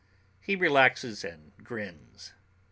[0.41, 2.33] He relaxes and grins.